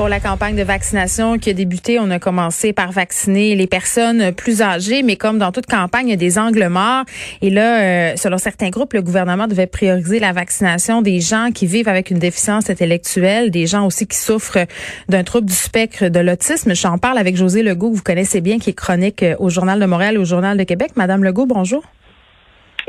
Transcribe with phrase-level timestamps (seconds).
[0.00, 4.32] Pour la campagne de vaccination qui a débuté, on a commencé par vacciner les personnes
[4.32, 7.04] plus âgées, mais comme dans toute campagne, il y a des angles morts.
[7.42, 11.66] Et là, euh, selon certains groupes, le gouvernement devait prioriser la vaccination des gens qui
[11.66, 14.64] vivent avec une déficience intellectuelle, des gens aussi qui souffrent
[15.10, 16.74] d'un trouble du spectre de l'autisme.
[16.74, 19.84] J'en parle avec José Legault, que vous connaissez bien, qui est chronique au Journal de
[19.84, 20.92] Montréal et au Journal de Québec.
[20.96, 21.82] Madame Legault, bonjour.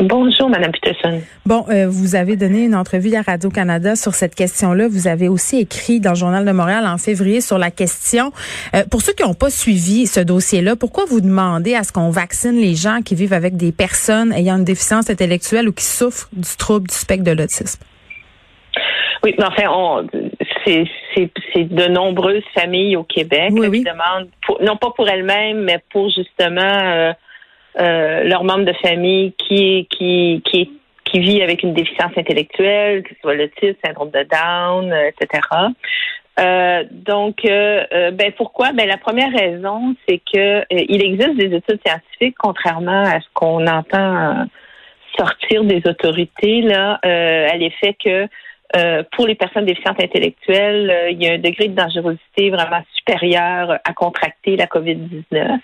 [0.02, 1.22] Bonjour, Madame Peterson.
[1.46, 4.88] Bon, euh, vous avez donné une entrevue à Radio-Canada sur cette question-là.
[4.88, 8.32] Vous avez aussi écrit dans le Journal de Montréal en février sur la question.
[8.74, 12.10] Euh, pour ceux qui n'ont pas suivi ce dossier-là, pourquoi vous demandez à ce qu'on
[12.10, 16.30] vaccine les gens qui vivent avec des personnes ayant une déficience intellectuelle ou qui souffrent
[16.34, 17.84] du trouble du spectre de l'autisme?
[19.24, 20.08] Oui, mais enfin, on,
[20.66, 20.88] c'est,
[21.56, 24.30] de nombreuses familles au Québec oui, qui demandent,
[24.62, 26.62] non pas pour elles-mêmes, mais pour justement...
[26.62, 27.14] Euh,
[27.80, 30.72] euh, leurs membres de famille qui qui qui
[31.06, 35.48] qui vit avec une déficience intellectuelle, que ce soit l'autisme, syndrome de Down, euh, etc.
[36.40, 38.72] Euh, donc, ben pourquoi?
[38.72, 43.68] Ben la première raison, c'est que il existe des études scientifiques, contrairement à ce qu'on
[43.68, 44.48] entend
[45.18, 48.28] sortir des autorités là, à l'effet que
[48.76, 52.82] euh, pour les personnes déficientes intellectuelles, euh, il y a un degré de dangerosité vraiment
[52.94, 55.60] supérieur à contracter la COVID-19.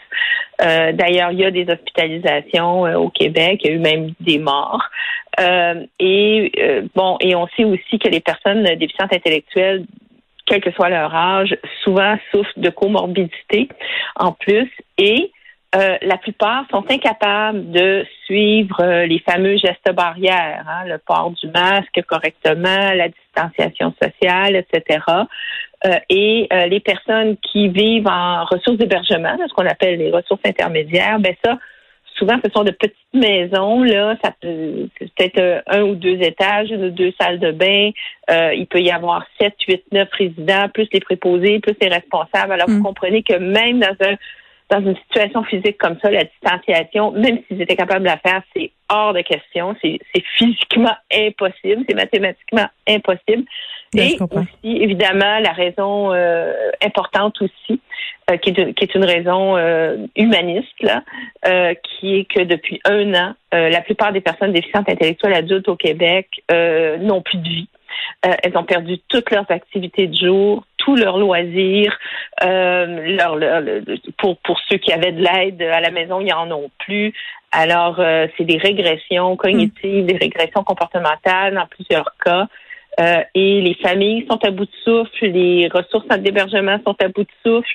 [0.62, 4.40] Euh, D'ailleurs, il y a des hospitalisations au Québec, il y a eu même des
[4.40, 4.84] morts.
[6.00, 6.52] et
[6.96, 9.86] bon, et on sait aussi que les personnes déficientes intellectuelles
[10.48, 13.68] quel que soit leur âge, souvent souffrent de comorbidité
[14.16, 14.72] en plus
[15.78, 21.32] euh, la plupart sont incapables de suivre euh, les fameux gestes barrières, hein, le port
[21.32, 25.00] du masque correctement, la distanciation sociale, etc.
[25.86, 31.20] Euh, et les personnes qui vivent en ressources d'hébergement, ce qu'on appelle les ressources intermédiaires,
[31.20, 31.60] ben ça,
[32.16, 36.86] souvent ce sont de petites maisons là, ça peut peut-être un ou deux étages, une
[36.86, 37.92] ou deux salles de bain.
[38.56, 42.54] il peut y avoir sept, huit, neuf résidents, plus les préposés, plus les responsables.
[42.54, 42.84] Alors vous mm.
[42.84, 44.16] comprenez que même dans un
[44.70, 48.42] dans une situation physique comme ça, la distanciation, même s'ils étaient capables de la faire,
[48.56, 49.76] c'est hors de question.
[49.82, 50.00] C'est
[50.38, 51.86] physiquement impossible.
[51.88, 53.46] C'est mathématiquement impossible.
[53.96, 57.80] Et aussi, évidemment, la raison euh, importante aussi,
[58.30, 61.04] euh, qui, est, qui, est, une raison euh, humaniste, là,
[61.84, 66.44] qui est que depuis un an, la plupart des personnes déficientes intellectuelles adultes au Québec
[66.52, 67.70] n'ont plus de vie.
[68.22, 71.98] Elles ont perdu toutes leurs activités de jour, tous leurs loisirs.
[72.44, 73.82] Euh,
[74.18, 77.14] pour, pour ceux qui avaient de l'aide à la maison, ils en ont plus.
[77.52, 82.48] Alors, euh, c'est des régressions cognitives, des régressions comportementales dans plusieurs cas.
[83.00, 87.24] Euh, et les familles sont à bout de souffle, les ressources d'hébergement sont à bout
[87.24, 87.74] de souffle.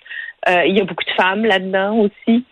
[0.49, 2.45] Euh, il y a beaucoup de femmes là-dedans aussi.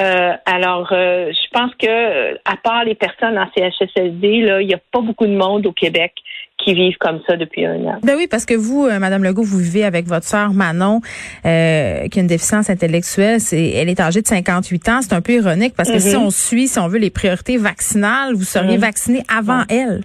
[0.00, 4.28] Euh, alors, je pense que à part les personnes en CHSLD,
[4.60, 6.12] il n'y a pas beaucoup de monde au Québec
[6.58, 7.98] qui vivent comme ça depuis un an.
[8.02, 11.00] Ben oui, parce que vous, euh, Madame Legault, vous vivez avec votre sœur Manon,
[11.44, 13.40] euh, qui a une déficience intellectuelle.
[13.40, 15.00] C'est, elle est âgée de 58 ans.
[15.02, 16.22] C'est un peu ironique parce que si mhm.
[16.22, 18.82] on suit, si on veut les priorités vaccinales, vous seriez mhm.
[18.82, 20.02] vacciné avant elle.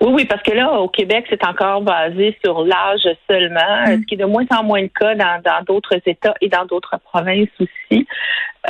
[0.00, 4.00] Oui, oui, parce que là, au Québec, c'est encore basé sur l'âge seulement, mm.
[4.00, 6.98] ce qui est de moins en moins le cas dans d'autres États et dans d'autres
[7.04, 8.06] provinces aussi.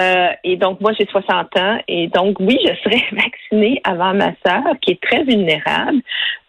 [0.00, 4.32] Euh, et donc, moi, j'ai 60 ans, et donc, oui, je serai vaccinée avant ma
[4.44, 6.00] sœur, qui est très vulnérable.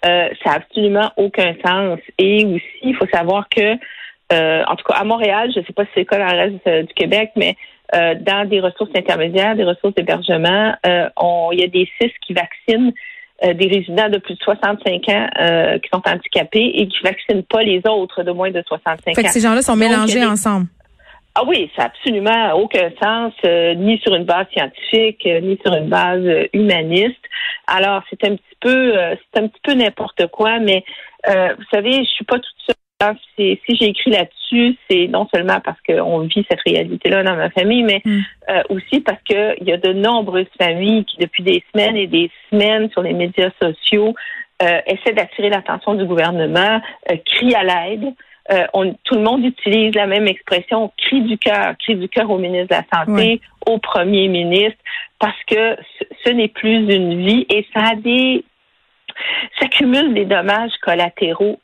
[0.06, 2.00] Euh, ça n'a absolument aucun sens.
[2.18, 3.76] Et aussi, il faut savoir que,
[4.34, 6.34] euh, en tout cas, à Montréal, je ne sais pas si c'est le cas dans
[6.34, 7.56] le reste du Québec, mais
[7.94, 12.92] dans des ressources intermédiaires, des ressources d'hébergement, il y a des CIS qui vaccinent
[13.44, 17.44] euh, des résidents de plus de 65 ans euh, qui sont handicapés et qui vaccinent
[17.44, 20.68] pas les autres de moins de 65 fait que ces gens-là sont mélangés ensemble.
[21.38, 25.76] Ah oui, ça n'a absolument aucun sens, euh, ni sur une base scientifique, ni sur
[25.76, 26.24] une base
[26.54, 27.20] humaniste.
[27.68, 28.94] Alors, c'est un petit peu,
[29.34, 30.86] c'est un petit peu n'importe quoi, mais
[31.28, 32.76] vous savez, je suis pas toute seule
[33.36, 37.84] si, j'ai écrit là-dessus, c'est non seulement parce qu'on vit cette réalité-là dans ma famille,
[37.84, 38.22] mais mm.
[38.50, 42.32] euh, aussi parce qu'il y a de nombreuses familles qui, depuis des semaines et des
[42.50, 44.16] semaines sur les médias sociaux,
[44.62, 46.82] euh, essaient d'attirer l'attention du gouvernement,
[47.12, 48.14] euh, crient à l'aide.
[48.74, 52.38] on, tout le monde utilise la même expression, cri du cœur, cri du cœur au
[52.38, 54.80] ministre de la Santé, au premier ministre,
[55.20, 58.46] parce que ce, ce n'est plus une vie et ça a des,
[59.60, 61.60] ça cumule des dommages collatéraux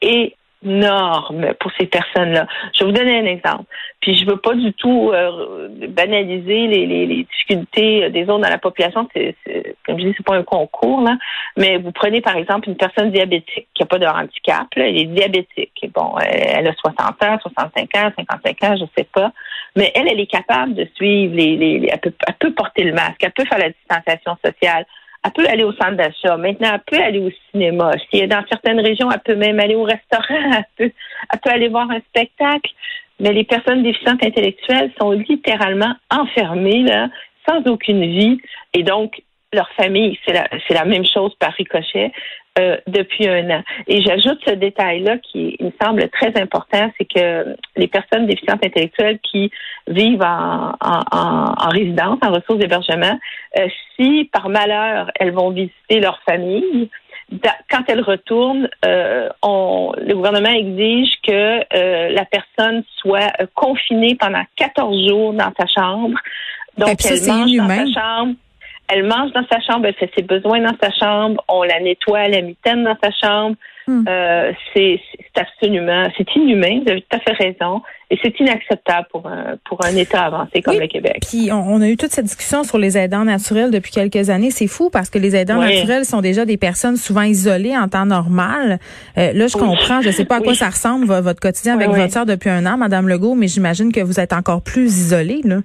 [0.00, 0.34] et
[0.64, 2.46] énorme pour ces personnes-là.
[2.74, 3.64] Je vais vous donner un exemple.
[4.00, 8.48] Puis je veux pas du tout euh, banaliser les, les, les, difficultés des autres dans
[8.48, 9.08] la population.
[9.14, 9.34] C'est,
[9.86, 11.16] comme je dis, c'est pas un concours là.
[11.56, 14.66] Mais vous prenez par exemple une personne diabétique qui a pas de handicap.
[14.76, 15.90] Là, elle est diabétique.
[15.94, 19.32] Bon, elle, a 60 ans, 65 ans, 55 ans, je sais pas.
[19.76, 22.92] Mais elle, elle est capable de suivre les, les, elle, peut, elle peut porter le
[22.92, 24.84] masque, elle peut faire la distanciation sociale
[25.22, 26.36] elle peut aller au centre d'achat.
[26.36, 27.92] Maintenant, elle peut aller au cinéma.
[28.10, 30.24] Si est dans certaines régions, elle peut même aller au restaurant.
[30.78, 30.90] Elle
[31.40, 32.70] peut, aller voir un spectacle.
[33.18, 37.08] Mais les personnes déficientes intellectuelles sont littéralement enfermées, là,
[37.46, 38.40] sans aucune vie.
[38.72, 39.22] Et donc,
[39.52, 42.12] leur famille, c'est la, c'est la même chose par ricochet.
[42.58, 43.62] Euh, depuis un an.
[43.86, 48.66] Et j'ajoute ce détail-là qui il me semble très important, c'est que les personnes déficientes
[48.66, 49.52] intellectuelles qui
[49.86, 53.16] vivent en, en, en résidence, en ressources d'hébergement,
[53.56, 56.90] euh, si par malheur elles vont visiter leur famille,
[57.70, 65.08] quand elles retournent, euh, on, le gouvernement exige que la personne soit confinée pendant 14
[65.08, 66.18] jours dans sa chambre.
[66.76, 68.34] Donc, elle mange dans sa chambre
[68.92, 72.28] elle mange dans sa chambre, elle fait ses besoins dans sa chambre, on la nettoie
[72.28, 73.56] la mitaine dans sa chambre.
[73.86, 74.04] Hmm.
[74.08, 75.00] Euh, c'est
[75.36, 79.84] absolument, c'est inhumain, vous avez tout à fait raison, et c'est inacceptable pour un, pour
[79.84, 81.18] un État avancé comme le Québec.
[81.28, 84.50] Puis on, a eu toute cette discussion sur les aidants naturels depuis quelques années.
[84.50, 88.06] C'est fou parce que les aidants naturels sont déjà des personnes souvent isolées en temps
[88.06, 88.78] normal.
[89.16, 92.12] Euh, là, je comprends, je sais pas à quoi ça ressemble votre quotidien avec votre
[92.12, 95.58] soeur depuis un an, Madame Legault, mais j'imagine que vous êtes encore plus isolée, là.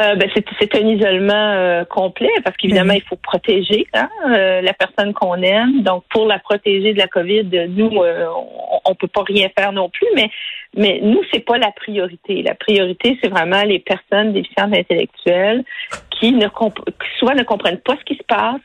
[0.00, 0.28] Euh, ben,
[0.58, 5.34] c'est un isolement euh, complet parce qu'évidemment, il faut protéger hein, euh, la personne qu'on
[5.42, 5.82] aime.
[5.82, 9.90] Donc, pour la protéger de la COVID, nous, on, ne peut pas rien faire non
[9.90, 10.30] plus, mais
[10.74, 12.42] mais nous, c'est pas la priorité.
[12.42, 15.62] La priorité, c'est vraiment les personnes déficientes intellectuelles
[16.10, 18.62] qui ne qui soit ne comprennent pas ce qui se passe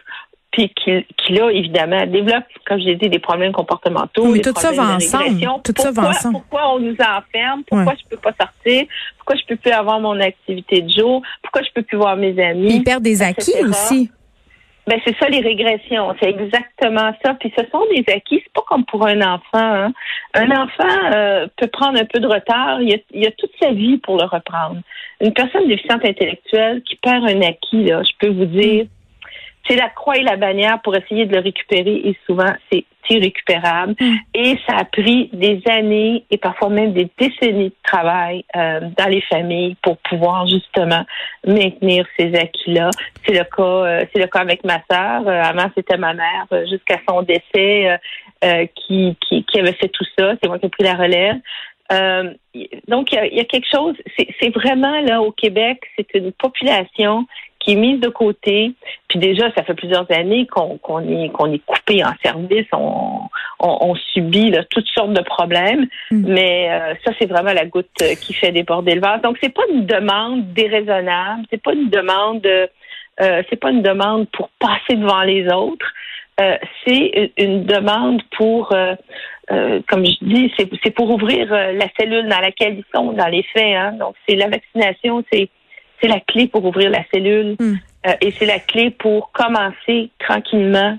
[0.52, 4.28] puis qui, qui là, évidemment, développe, comme je l'ai dit, des problèmes comportementaux.
[4.28, 5.40] Oui, tout ça va ensemble.
[5.64, 6.34] Tout pourquoi, ça va ensemble.
[6.34, 7.64] Pourquoi on nous enferme?
[7.68, 8.86] Pourquoi je peux pas sortir?
[9.18, 11.22] Pourquoi je peux plus avoir mon activité de jour?
[11.42, 12.76] Pourquoi je peux plus voir mes amis?
[12.76, 14.10] Ils perdent des acquis aussi.
[14.88, 17.34] Ben c'est ça les régressions, c'est exactement ça.
[17.34, 19.42] Puis ce sont des acquis, c'est pas comme pour un enfant.
[19.54, 19.92] Hein.
[20.34, 23.52] Un enfant euh, peut prendre un peu de retard, il y, a, il a toute
[23.62, 24.78] sa vie pour le reprendre.
[25.20, 28.86] Une personne déficiente intellectuelle qui perd un acquis, là, je peux vous dire,
[29.68, 33.96] c'est la croix et la bannière pour essayer de le récupérer et souvent c'est irrécupérable.
[34.00, 34.16] Mm.
[34.34, 39.08] Et ça a pris des années et parfois même des décennies de travail euh, dans
[39.08, 41.06] les familles pour pouvoir justement
[41.46, 42.90] maintenir ces acquis-là.
[43.26, 45.28] C'est le cas, euh, c'est le cas avec ma sœur.
[45.28, 48.00] Euh, avant c'était ma mère jusqu'à son décès
[48.76, 50.34] qui, qui, qui avait fait tout ça.
[50.42, 51.38] C'est moi qui ai pris la relève.
[52.88, 57.26] donc, il y, a, quelque chose, c'est vraiment là au Québec, c'est une population
[57.68, 58.72] qui est mise de côté.
[59.10, 63.20] Puis déjà, ça fait plusieurs années qu'on est qu'on est coupé en service, on,
[63.60, 65.88] on, subit toutes sortes de problèmes.
[66.12, 66.34] Mm.
[66.34, 69.22] Mais euh, ça, c'est vraiment la goutte euh, qui fait déborder le vase.
[69.22, 74.30] Donc, c'est pas une demande déraisonnable, c'est pas une demande, euh, c'est pas une demande
[74.30, 75.92] pour passer devant les autres.
[76.86, 82.86] c'est une demande pour, comme je dis, c'est pour ouvrir la cellule dans laquelle ils
[82.96, 83.76] sont, dans les faits.
[83.76, 83.94] Hein.
[83.94, 85.50] Donc, c'est la vaccination, c'est
[86.02, 87.76] c'est la clé pour ouvrir la cellule hmm.
[88.08, 90.98] euh, et c'est la clé pour commencer tranquillement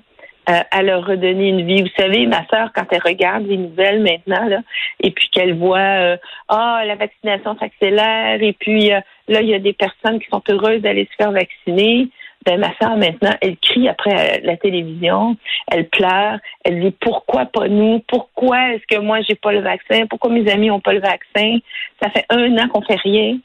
[0.49, 1.83] euh, à leur redonner une vie.
[1.83, 4.61] Vous savez, ma sœur, quand elle regarde les nouvelles maintenant, là,
[5.01, 6.17] et puis qu'elle voit euh,
[6.49, 10.81] ah la vaccination s'accélère, et puis là il y a des personnes qui sont heureuses
[10.81, 12.09] d'aller se faire vacciner.
[12.47, 15.37] Ben, ma sœur maintenant, elle crie après la télévision,
[15.71, 20.07] elle pleure, elle dit pourquoi pas nous, pourquoi est-ce que moi j'ai pas le vaccin,
[20.09, 21.59] pourquoi mes amis ont pas le vaccin,
[22.01, 23.39] ça fait un an qu'on fait rien.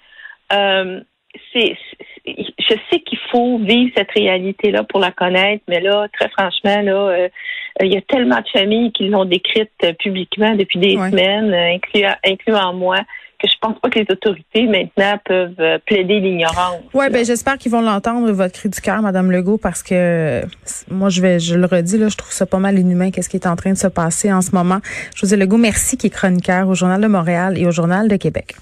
[1.35, 1.75] Euh, c'est,
[2.25, 7.09] je sais qu'il faut vivre cette réalité-là pour la connaître, mais là, très franchement, là,
[7.09, 7.29] euh,
[7.81, 12.15] il y a tellement de familles qui l'ont décrite publiquement depuis des semaines, euh, incluant,
[12.25, 12.97] incluant moi,
[13.39, 16.81] que je pense pas que les autorités maintenant peuvent euh, plaider l'ignorance.
[16.93, 20.41] Ouais, ben j'espère qu'ils vont l'entendre votre cri du cœur, Madame Legault, parce que
[20.89, 23.37] moi je vais, je le redis là, je trouve ça pas mal inhumain qu'est-ce qui
[23.37, 24.79] est en train de se passer en ce moment.
[25.15, 28.55] José Legault, merci qui est chroniqueur au Journal de Montréal et au Journal de Québec.